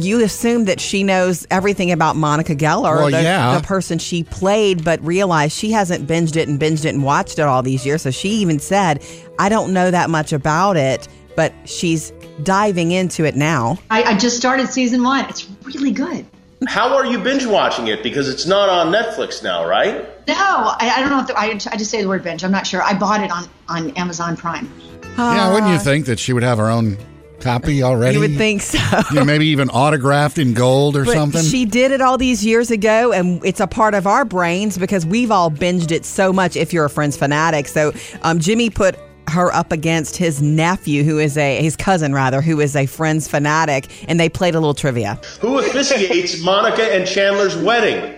[0.02, 3.58] You assume that she knows everything about Monica Geller, Well, the, yeah.
[3.58, 7.38] the person she played, but realized she hasn't binged it and binged it and watched
[7.38, 8.02] it all these years.
[8.02, 9.04] So she even said,
[9.38, 13.78] I don't know that much about it, but she's diving into it now.
[13.90, 15.24] I, I just started season one.
[15.26, 16.24] It's really good.
[16.66, 18.02] How are you binge watching it?
[18.02, 20.04] Because it's not on Netflix now, right?
[20.26, 22.42] No, I, I don't know if the, I, I just say the word binge.
[22.44, 22.82] I'm not sure.
[22.82, 24.70] I bought it on, on Amazon Prime.
[25.16, 25.82] Yeah, wouldn't you ah.
[25.82, 26.96] think that she would have her own
[27.40, 28.14] copy already?
[28.14, 28.78] You would think so.
[29.10, 31.42] You know, maybe even autographed in gold or But something.
[31.42, 35.06] she did it all these years ago, and it's a part of our brains because
[35.06, 36.56] we've all binged it so much.
[36.56, 38.96] If you're a Friends fanatic, so um, Jimmy put
[39.28, 43.28] her up against his nephew, who is a his cousin rather, who is a Friends
[43.28, 45.20] fanatic, and they played a little trivia.
[45.40, 48.17] Who officiates Monica and Chandler's wedding?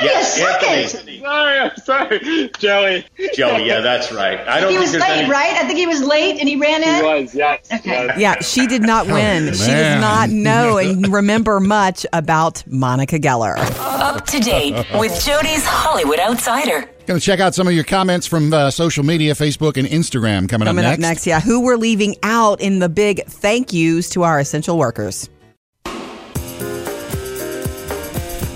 [0.00, 0.68] Give Yes, me a second.
[0.68, 1.20] Anthony.
[1.20, 3.04] Sorry, I'm sorry, Joey.
[3.34, 4.38] Joey, yeah, that's right.
[4.46, 5.30] I don't He think was there's late, any.
[5.30, 5.52] right?
[5.54, 6.94] I think he was late and he ran in.
[7.04, 7.68] He was, yes.
[7.72, 7.90] Okay.
[8.06, 8.18] yes.
[8.18, 9.52] Yeah, she did not win.
[9.52, 13.56] she does not know and remember much about Monica Geller.
[13.80, 16.88] Up to date with Jody's Hollywood Outsider.
[17.06, 20.48] Going to check out some of your comments from uh, social media, Facebook and Instagram
[20.48, 21.00] coming, Coming up up next.
[21.00, 25.28] next, yeah, who we're leaving out in the big thank yous to our essential workers.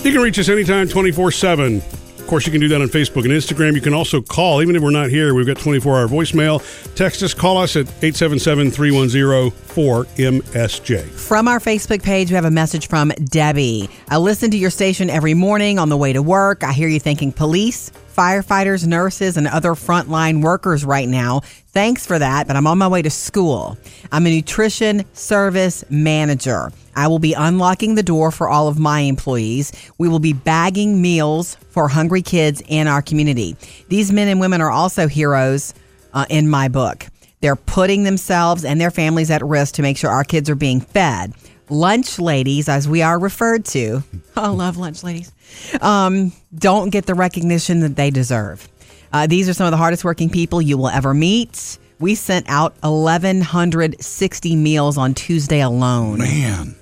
[0.04, 1.76] You can reach us anytime, 24 7.
[2.24, 3.74] Of course, you can do that on Facebook and Instagram.
[3.74, 6.94] You can also call, even if we're not here, we've got 24 hour voicemail.
[6.94, 11.08] Text us, call us at 877 310 4MSJ.
[11.08, 13.88] From our Facebook page, we have a message from Debbie.
[14.10, 16.64] I listen to your station every morning on the way to work.
[16.64, 21.40] I hear you thanking police, firefighters, nurses, and other frontline workers right now.
[21.68, 23.78] Thanks for that, but I'm on my way to school.
[24.12, 26.70] I'm a nutrition service manager.
[26.96, 29.72] I will be unlocking the door for all of my employees.
[29.98, 33.56] We will be bagging meals for hungry kids in our community.
[33.88, 35.74] These men and women are also heroes
[36.12, 37.06] uh, in my book.
[37.40, 40.80] They're putting themselves and their families at risk to make sure our kids are being
[40.80, 41.34] fed.
[41.68, 44.02] lunch ladies, as we are referred to,
[44.36, 45.32] I love lunch ladies,
[45.80, 48.68] um, don't get the recognition that they deserve.
[49.12, 51.78] Uh, these are some of the hardest working people you will ever meet.
[52.00, 56.18] We sent out 1,160 meals on Tuesday alone.
[56.18, 56.74] Man.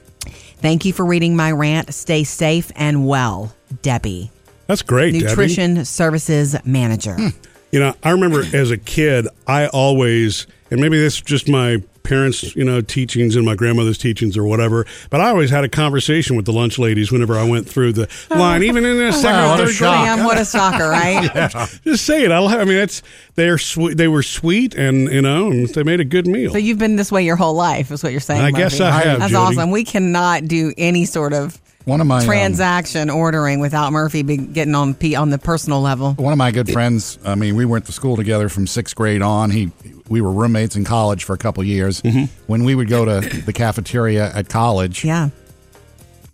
[0.63, 1.93] Thank you for reading my rant.
[1.93, 4.31] Stay safe and well, Debbie.
[4.69, 5.25] That's great, Debbie.
[5.27, 7.15] Nutrition Services Manager.
[7.15, 7.29] Hmm.
[7.73, 11.83] You know, I remember as a kid, I always, and maybe this is just my
[12.03, 15.69] parents, you know, teachings and my grandmother's teachings or whatever, but I always had a
[15.69, 19.33] conversation with the lunch ladies whenever I went through the line, even in the second
[19.41, 19.95] Wow, or what a third shock.
[20.05, 20.17] grade.
[20.17, 21.81] Damn, what a shocker, right?
[21.85, 22.33] Just say it.
[22.33, 23.03] I'll I mean, it's
[23.35, 23.97] they're sweet.
[23.97, 26.53] They were sweet, and you know, and they made a good meal.
[26.53, 28.43] So you've been this way your whole life, is what you're saying.
[28.43, 29.57] I guess I have, That's Jody.
[29.57, 29.71] awesome.
[29.71, 34.37] We cannot do any sort of One of my um, transaction ordering without Murphy be
[34.37, 36.13] getting on P on the personal level.
[36.15, 37.19] One of my good friends.
[37.25, 39.51] I mean, we went to school together from sixth grade on.
[39.51, 39.71] He,
[40.13, 42.03] we were roommates in college for a couple years.
[42.03, 42.27] Mm-hmm.
[42.47, 45.31] When we would go to the cafeteria at college, Yeah.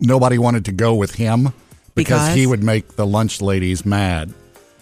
[0.01, 1.45] nobody wanted to go with him
[1.95, 2.35] because, Because?
[2.35, 4.33] he would make the lunch ladies mad.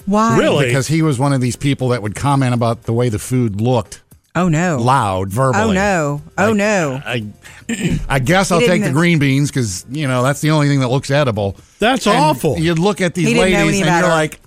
[0.06, 0.38] Why?
[0.38, 0.66] Really?
[0.66, 3.60] Because he was one of these people that would comment about the way the food
[3.60, 4.02] looked
[4.34, 4.78] Oh no.
[4.78, 5.62] loud, verbally.
[5.62, 6.22] Oh no.
[6.38, 7.00] Oh no.
[7.04, 7.26] I,
[8.08, 10.80] I guess I'll take didn't- the green beans because you know that's the only thing
[10.80, 11.56] that looks edible.
[11.80, 12.58] That's And awful.
[12.58, 14.08] You'd look at these He didn't know ladies and you're better.
[14.08, 14.40] like,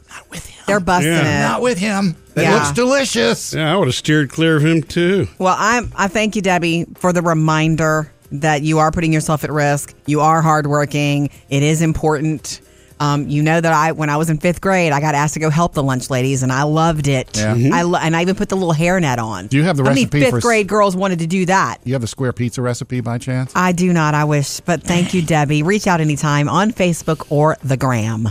[0.70, 1.40] They're busting Yeah.
[1.40, 1.48] it.
[1.50, 2.16] not with him.
[2.36, 2.54] It Yeah.
[2.56, 3.54] looks delicious.
[3.54, 5.28] yeah, I would have steered clear of him too.
[5.38, 9.52] Well, I'm I thank you, Debbie, for the reminder that you are putting yourself at
[9.52, 9.94] risk.
[10.06, 11.30] You are hardworking.
[11.50, 12.62] It is important.
[13.02, 15.40] Um, you know that I, when I was in fifth grade, I got asked to
[15.40, 17.30] go help the lunch ladies, and I loved it.
[17.38, 17.56] Yeah.
[17.72, 19.48] I lo- and I even put the little hairnet on.
[19.48, 21.46] Do you have the How many recipe fifth for s- grade girls wanted to do
[21.46, 21.78] that?
[21.86, 23.54] You have a square pizza recipe by chance?
[23.56, 24.16] I do not.
[24.16, 25.64] I wish, but thank you, Debbie.
[25.64, 28.30] Reach out anytime on Facebook or the Gram.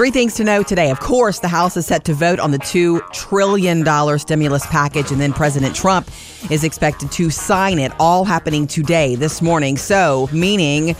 [0.00, 0.90] Three things to know today.
[0.90, 3.84] Of course, the House is set to vote on the $2 trillion
[4.18, 6.10] stimulus package, and then President Trump
[6.50, 9.76] is expected to sign it, all happening today, this morning.
[9.76, 10.96] So, meaning.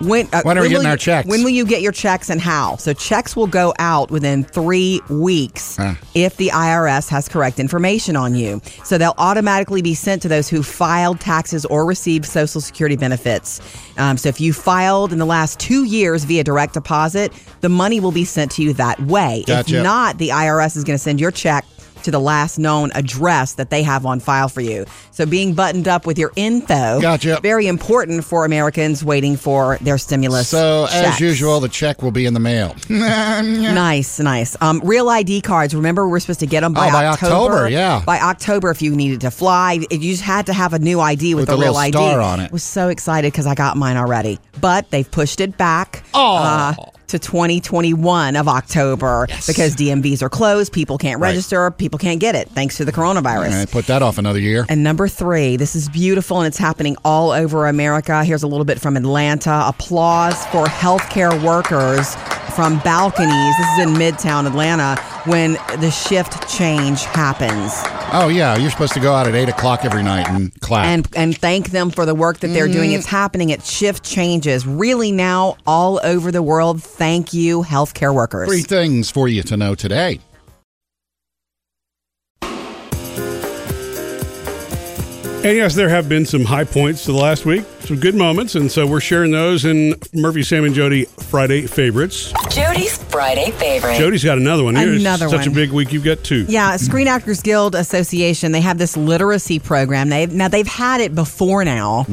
[0.00, 1.28] When, uh, When are we getting you- our checks?
[1.28, 2.76] When will you get your checks and how?
[2.78, 5.76] So checks will go out within three weeks
[6.14, 8.60] if the IRS has correct information on you.
[8.84, 13.60] So they'll automatically be sent to those who filed taxes or received Social Security benefits.
[13.96, 18.00] Um, so if you filed in the last two years via direct deposit, the money
[18.00, 19.44] will be sent to you that way.
[19.46, 19.76] Gotcha.
[19.78, 21.64] If not, the IRS is going to send your check
[22.04, 24.86] to the last known address that they have on file for you.
[25.10, 27.40] So being buttoned up with your info, Gotcha.
[27.42, 30.48] very important for Americans waiting for their stimulus.
[30.48, 32.74] So, as usual, the check will be in the mail.
[33.44, 34.56] Nice, nice.
[34.60, 35.74] Um, real ID cards.
[35.74, 38.02] Remember, we're supposed to get them by, Oh, by October, yeah.
[38.04, 41.34] By October, if you needed to fly, you just had to have a new ID
[41.34, 41.96] with, With a real ID.
[41.98, 42.50] on it.
[42.50, 46.74] I Was so excited because I got mine already, but they've pushed it back uh,
[47.08, 50.72] to 2021 of October because DMVs are closed.
[50.72, 51.30] People can't Right.
[51.30, 51.70] register.
[51.70, 53.50] People can't get it thanks to the coronavirus.
[53.58, 54.66] Right, put that off another year.
[54.68, 58.24] And number three, this is beautiful and it's happening all over America.
[58.24, 59.64] Here's a little bit from Atlanta.
[59.66, 62.16] Applause for healthcare workers
[62.52, 63.56] from balconies.
[63.58, 67.72] This is in Midtown Atlanta when the shift change happens.
[68.12, 70.86] Oh, yeah, you're supposed to go out at 8 o'clock every night and clap.
[70.86, 72.90] And and thank them for the work that they're doing.
[72.90, 72.98] Mm.
[72.98, 74.66] It's happening at shift changes.
[74.66, 76.82] Really now all over the world.
[76.82, 78.48] Thank you, healthcare workers.
[78.48, 80.20] Three things for you to know today.
[85.44, 88.54] And yes, there have been some high points to the last week, some good moments,
[88.54, 92.32] and so we're sharing those in Murphy, Sam, and Jody Friday favorites.
[92.48, 93.98] Jody's Friday favorite.
[93.98, 94.74] Jody's got another one.
[94.74, 95.92] Here's Another such a big week.
[95.92, 96.46] You've got two.
[96.48, 98.52] Yeah, Screen Actors Guild Association.
[98.52, 100.08] They have this literacy program.
[100.08, 102.06] They now they've had it before now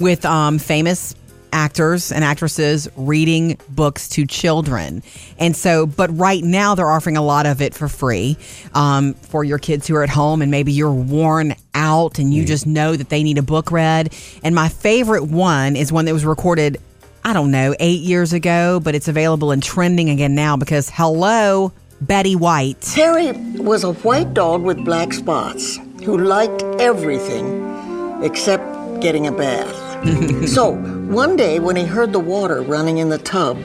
[0.00, 1.14] with um, famous
[1.52, 5.02] actors and actresses reading books to children,
[5.38, 8.36] and so but right now they're offering a lot of it for free
[8.74, 12.44] um, for your kids who are at home and maybe you're worn out and you
[12.44, 14.14] just know that they need a book read.
[14.42, 16.78] And my favorite one is one that was recorded.
[17.24, 21.72] I don't know, eight years ago, but it's available and trending again now because hello,
[22.00, 22.80] Betty White.
[22.80, 29.87] Terry was a white dog with black spots who liked everything except getting a bath.
[30.46, 30.72] so,
[31.10, 33.56] one day when he heard the water running in the tub,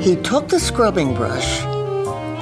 [0.00, 1.60] he took the scrubbing brush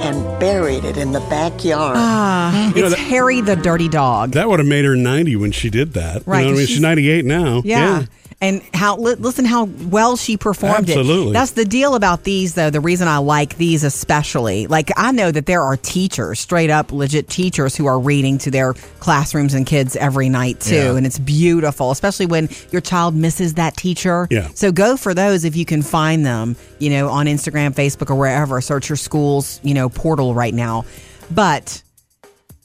[0.00, 1.94] and buried it in the backyard.
[1.96, 4.32] Ah, You know it's that- Harry the dirty dog.
[4.32, 6.22] That would have made her 90 when she did that.
[6.26, 7.62] Right, You know what I 'cause mean, she's she's- 98 now.
[7.64, 8.04] yeah.
[8.40, 11.30] And how li- listen how well she performed Absolutely.
[11.30, 11.32] it.
[11.32, 12.70] That's the deal about these though.
[12.70, 16.92] The reason I like these especially, like I know that there are teachers, straight up
[16.92, 20.94] legit teachers who are reading to their classrooms and kids every night too, Yeah.
[20.96, 24.28] and it's beautiful, especially when your child misses that teacher.
[24.30, 24.46] Yeah.
[24.54, 28.14] So go for those if you can find them, you know, on Instagram, Facebook, or
[28.14, 28.60] wherever.
[28.60, 30.84] Search your school's, you know, portal right now.
[31.28, 31.82] But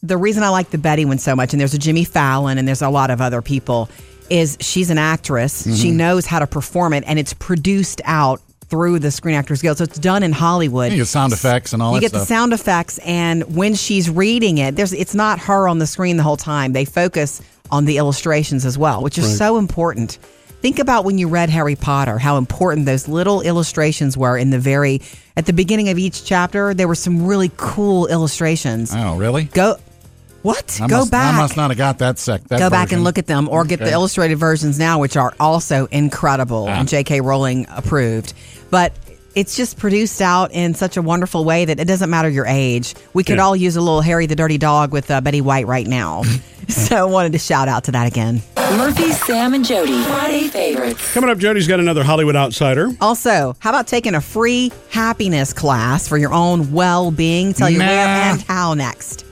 [0.03, 2.67] the reason I like the Betty one so much, and there's a Jimmy Fallon and
[2.67, 3.89] there's a lot of other people,
[4.29, 5.63] is she's an actress.
[5.63, 5.95] She Mhm.
[5.95, 9.77] knows how to perform it, and it's produced out through the Screen Actors Guild.
[9.77, 10.91] So it's done in Hollywood.
[10.91, 12.21] You get sound effects and all you that get stuff.
[12.21, 16.17] the sound effects, and when she's reading it, there's it's not her on the screen
[16.17, 16.73] the whole time.
[16.73, 19.37] They focus on the illustrations as well, which is Right.
[19.37, 20.17] so important.
[20.61, 24.59] Think about when you read Harry Potter, how important those little illustrations were in the
[24.59, 25.01] very
[25.35, 26.73] at the beginning of each chapter.
[26.73, 28.91] There were some really cool illustrations.
[28.95, 29.43] Oh, really?
[29.53, 29.75] Go
[30.43, 30.79] what?
[30.81, 31.33] I Go must, back.
[31.33, 32.43] I must not have got that sec.
[32.49, 35.33] That Go back and look at them or get the illustrated versions now, which are
[35.39, 36.79] also incredible Ah.
[36.79, 37.21] and J.K.
[37.21, 38.33] Rowling approved.
[38.69, 38.93] But
[39.35, 42.93] it's just produced out in such a wonderful way that it doesn't matter your age.
[43.13, 43.45] We could Yeah.
[43.45, 46.21] all use a little Harry the Dirty Dog with uh, Betty White right now.
[46.67, 48.41] so I wanted to shout out to that again.
[48.57, 50.01] Murphy, Sam, and Jody.
[50.03, 51.13] Friday favorites.
[51.13, 52.89] Coming up, Jody's got another Hollywood outsider.
[53.01, 57.53] Also, how about taking a free happiness class for your own well being?
[57.53, 59.25] Tell you where and how next.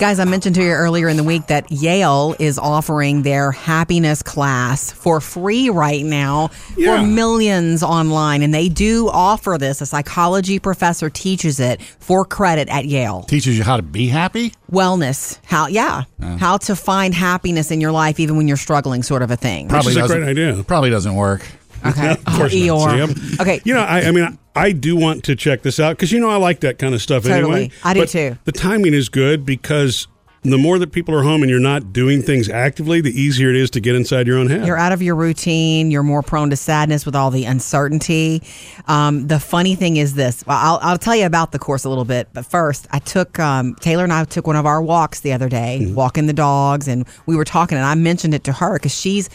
[0.00, 4.22] Guys, I mentioned to you earlier in the week that Yale is offering their happiness
[4.24, 7.00] class for free right now Yeah.
[7.00, 8.42] for millions online.
[8.42, 9.80] And they do offer this.
[9.80, 13.22] A psychology professor teaches it for credit at Yale.
[13.22, 14.52] Teaches you how to be happy.
[14.70, 15.38] Wellness.
[15.44, 16.02] How, yeah.
[16.38, 19.68] How to find happiness in your life even when you're struggling, sort of a thing.
[19.68, 20.62] Which is a great idea.
[20.64, 21.42] Probably doesn't work.
[21.86, 22.10] Okay.
[22.12, 23.14] of course Oh, not, Eeyore.
[23.14, 23.40] Sam.
[23.40, 23.60] Okay.
[23.64, 26.30] You know, I, I mean, I do want to check this out because you know
[26.30, 27.38] I like that kind of stuff Totally.
[27.64, 27.70] anyway.
[27.82, 28.38] I do But too.
[28.44, 30.06] The timing is good because
[30.42, 33.56] the more that people are home and you're not doing things actively, the easier it
[33.56, 34.66] is to get inside your own head.
[34.66, 35.90] You're out of your routine.
[35.90, 38.42] You're more prone to sadness with all the uncertainty.
[38.86, 40.44] Um, the funny thing is this.
[40.46, 43.74] I'll, I'll tell you about the course a little bit, but first, I took um,
[43.76, 45.94] Taylor and I took one of our walks the other day, Mm-hmm.
[45.94, 49.30] walking the dogs, and we were talking, and I mentioned it to her because she's.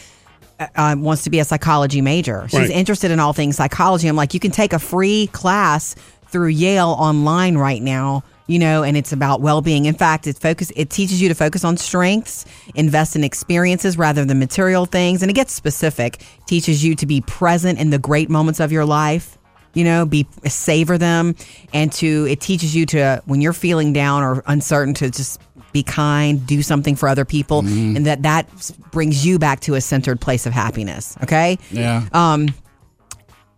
[0.60, 2.46] Uh, uh, wants to be a psychology major.
[2.50, 2.70] She's Right.
[2.70, 4.06] interested in all things psychology.
[4.08, 5.96] I'm like, you can take a free class
[6.28, 9.86] through Yale online right now, you know, and it's about well-being.
[9.86, 12.44] In fact, it focus it teaches you to focus on strengths,
[12.74, 16.22] invest in experiences rather than material things, and it gets specific.
[16.46, 19.38] Teaches you to be present in the great moments of your life.
[19.72, 21.36] You know, be savor them,
[21.72, 25.40] and to it teaches you to when you're feeling down or uncertain to just
[25.72, 28.48] be kind, do something for other people, and that that
[28.90, 31.16] brings you back to a centered place of happiness.
[31.22, 31.58] Okay.
[31.70, 32.06] Yeah.
[32.12, 32.48] Um,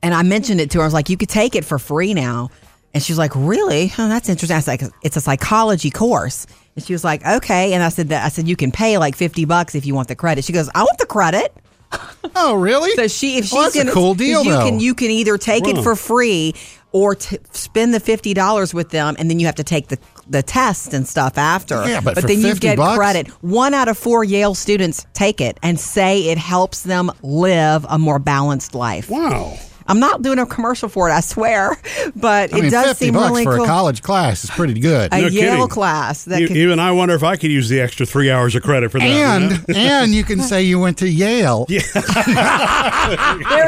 [0.03, 0.83] and I mentioned it to her.
[0.85, 2.51] I was like, you could take it for free now.
[2.95, 3.91] And she was like, really?
[3.97, 4.55] Oh, that's interesting.
[4.55, 6.47] I was like, it's a psychology course.
[6.77, 7.73] And she was like, okay.
[7.73, 10.09] And I said that I said you can pay like fifty bucks if you want
[10.09, 10.45] the credit.
[10.45, 11.55] She goes, I want the credit.
[12.35, 12.91] Oh, really?
[12.93, 14.65] So she, if she's Well, gonna, cool deal, you though.
[14.65, 15.71] can you can either take Wow.
[15.73, 16.55] it for free
[16.93, 19.99] or t- spend the fifty dollars with them, and then you have to take the
[20.29, 21.87] the test and stuff after.
[21.87, 22.97] Yeah, but for then you get bucks?
[22.97, 23.29] credit.
[23.43, 27.99] One out of four Yale students take it and say it helps them live a
[27.99, 29.11] more balanced life.
[29.11, 29.59] Wow.
[29.87, 31.77] I'm not doing a commercial for it, I swear,
[32.17, 33.65] but I it mean, does 50 seem bucks really for cool.
[33.65, 35.13] a college class is pretty good.
[35.13, 35.69] A No Yale kidding.
[35.69, 38.55] class that E- could, Even I wonder if I could use the extra three hours
[38.55, 39.07] of credit for that.
[39.07, 39.75] you and know?
[39.77, 41.67] and you can say you went to Yale.
[41.69, 41.85] there's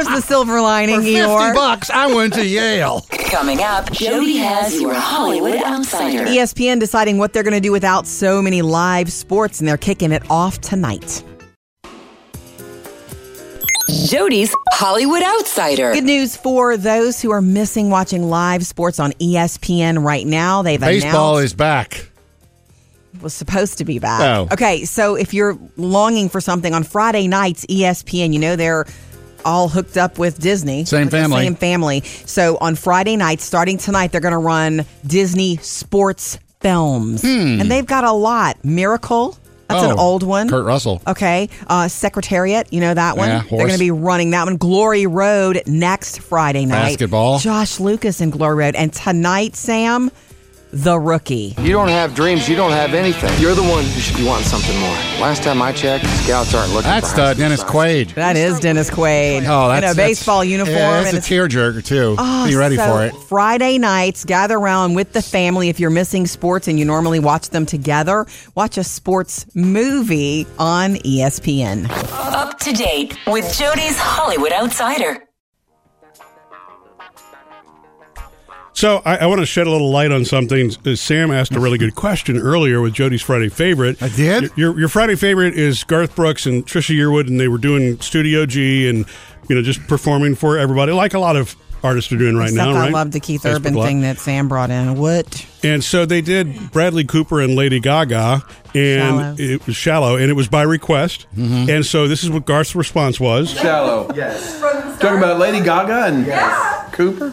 [0.06, 1.54] the silver lining, For 50 Eeyore.
[1.54, 3.06] bucks, I went to Yale.
[3.10, 6.24] Coming up, Jody has your Hollywood outsider.
[6.26, 10.12] ESPN deciding what they're going to do without so many live sports, and they're kicking
[10.12, 11.22] it off tonight.
[13.88, 15.92] Jody's Hollywood outsider.
[15.92, 20.62] Good news for those who are missing watching live sports on ESPN right now.
[20.62, 22.10] They've Baseball announced is back.
[23.20, 24.20] was supposed to be back.
[24.20, 24.48] Oh.
[24.52, 28.86] Okay, so if you're longing for something on Friday nights, ESPN, you know they're
[29.44, 30.84] all hooked up with Disney.
[30.86, 31.44] Same with family.
[31.44, 32.00] Same family.
[32.00, 37.60] So on Friday nights, starting tonight, they're going to run Disney sports films, hmm.
[37.60, 38.64] and they've got a lot.
[38.64, 39.38] Miracle.
[39.68, 39.92] That's an.
[39.92, 40.48] Oh, old one.
[40.48, 41.00] Kurt Russell.
[41.06, 41.48] Okay.
[41.66, 43.28] Uh, Secretariat, you know that one?
[43.28, 44.56] Yeah, They're going to be running that one.
[44.56, 46.90] Glory Road next Friday night.
[46.90, 47.38] Basketball.
[47.38, 48.74] Josh Lucas in Glory Road.
[48.74, 50.10] And tonight, Sam,
[50.74, 51.54] The Rookie.
[51.60, 53.30] You don't have dreams, you don't have anything.
[53.40, 54.90] You're the one who should be wanting something more.
[55.20, 57.72] Last time I checked, scouts aren't looking That's for high uh, Dennis stars.
[57.72, 58.14] Quaid.
[58.14, 59.44] That is Dennis Quaid.
[59.46, 60.74] Oh, that's in a that's- baseball uniform.
[60.76, 62.16] Yeah, and that's a tearjerker too.
[62.18, 63.14] Oh, Be ready so for it.
[63.28, 65.68] Friday nights, gather around with the family.
[65.68, 70.94] If you're missing sports and you normally watch them together, watch a sports movie on
[70.96, 71.88] ESPN.
[72.12, 75.22] Up to date with Jody's Hollywood outsider.
[78.74, 80.72] So I, I want to shed a little light on something.
[80.84, 84.02] Uh, Sam asked a really good question earlier with Jody's Friday favorite.
[84.02, 84.42] I did?
[84.42, 88.00] Your, your your Friday favorite is Garth Brooks and Trisha Yearwood, and they were doing
[88.00, 89.06] Studio G and
[89.48, 92.68] you know just performing for everybody, like a lot of artists are doing right Except
[92.70, 92.74] now.
[92.74, 92.92] I right?
[92.92, 93.86] love the Keith Facebook Urban Live.
[93.86, 94.96] thing that Sam brought in.
[94.96, 95.46] What?
[95.62, 98.42] And so they did Bradley Cooper and Lady Gaga,
[98.74, 99.34] and Shallow.
[99.38, 101.26] it was shallow, and it was by request.
[101.36, 101.70] Mm-hmm.
[101.70, 103.50] And so this is what Garth's response was.
[103.50, 104.10] Shallow.
[104.16, 104.58] Yes.
[104.98, 107.32] Talking about Lady Gaga and Cooper?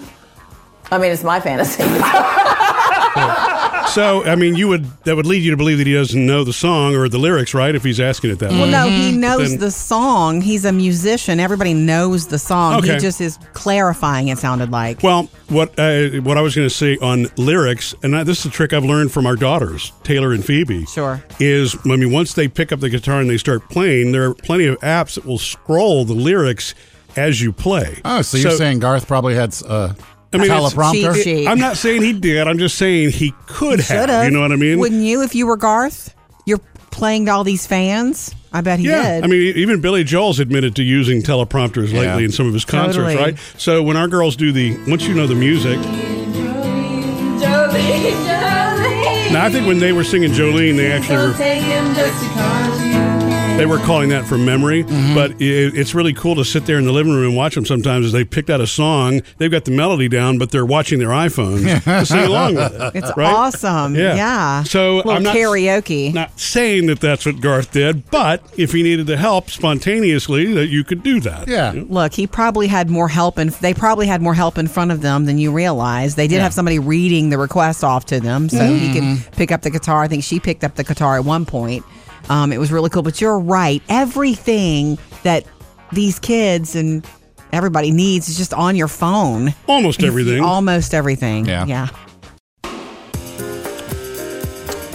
[0.92, 1.84] I mean, it's my fantasy.
[3.92, 6.46] So, I mean, you would that would lead you to believe that he doesn't know
[6.46, 7.76] the song or the lyrics, right?
[7.76, 8.72] If he's asking it that Well, way.
[8.72, 10.40] no, he knows Then- the song.
[10.40, 11.42] He's a musician.
[11.42, 12.76] Everybody knows the song.
[12.76, 12.94] Okay.
[12.94, 14.30] He just is clarifying.
[14.30, 15.04] It sounded like.
[15.04, 18.46] Well, what uh, what I was going to say on lyrics, and I, this is
[18.46, 20.86] a trick I've learned from our daughters, Taylor and Phoebe.
[20.86, 21.22] Sure.
[21.42, 24.34] Is I mean, once they pick up the guitar and they start playing, there are
[24.34, 26.74] plenty of apps that will scroll the lyrics
[27.18, 28.00] as you play.
[28.06, 29.94] Oh, so you're saying Garth probably had uh,
[30.34, 31.13] I mean, it's- teleprompter?
[31.15, 31.48] Cheat sheet.
[31.48, 32.48] I'm not saying he did.
[32.48, 33.86] I'm just saying he could have.
[34.10, 34.26] Should've.
[34.26, 34.80] You know what I mean?
[34.80, 36.13] Wouldn't you if you were Garth?
[36.46, 38.34] You're playing to all these fans.
[38.54, 39.24] I bet he yeah, did.
[39.24, 42.17] I mean, even Billy Joel's admitted to using teleprompters lately Yeah.
[42.17, 43.15] in some of his concerts, Totally.
[43.15, 43.38] right?
[43.58, 45.80] So when our girls do the, once you know the music,
[49.32, 51.34] now I think when they were singing Jolene, they actually were,
[53.62, 54.84] they were calling that from memory.
[54.84, 55.13] Mm-hmm.
[55.13, 57.63] But it, it's really cool to sit there in the living room and watch them.
[57.63, 60.97] Sometimes as they picked out a song, they've got the melody down, but they're watching
[60.97, 62.95] their iPhones to sing along with it.
[62.95, 63.32] it's right?
[63.32, 63.93] awesome.
[63.93, 64.15] Yeah.
[64.15, 64.63] Yeah.
[64.63, 66.12] So Little I'm not karaoke.
[66.12, 70.67] Not saying that that's what Garth did, but if he needed the help spontaneously, that
[70.67, 71.47] you could do that.
[71.47, 71.74] Yeah.
[71.76, 75.02] Look, he probably had more help, and they probably had more help in front of
[75.02, 76.15] them than you realize.
[76.15, 76.43] They did Yeah.
[76.43, 80.02] have somebody reading the request off to them, so he could pick up the guitar.
[80.02, 81.86] I think she picked up the guitar at one point.
[82.30, 83.02] Um, it was really cool.
[83.04, 83.82] But you're right.
[83.90, 85.46] Everything that
[85.92, 87.06] these kids and
[87.52, 89.54] everybody needs is just on your phone.
[89.68, 90.42] Almost everything.
[90.42, 91.46] Almost everything.
[91.46, 91.66] Yeah.
[91.66, 91.88] Yeah.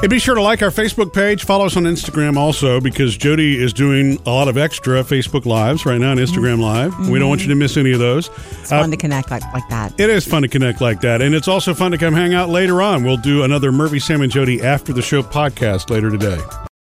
[0.04, 1.46] And be sure to like our Facebook page.
[1.46, 5.86] Follow us on Instagram also because Jody is doing a lot of extra Facebook Lives
[5.86, 7.00] right now on Instagram mm-hmm.
[7.00, 7.10] Live.
[7.10, 8.28] We don't want you to miss any of those.
[8.28, 9.98] it's fun uh, to connect like, like that.
[9.98, 11.22] It is fun to connect like that.
[11.22, 13.06] And it's also fun to come hang out later on.
[13.06, 16.38] We'll do another Murphy, Sam, and Jody after the show podcast later today.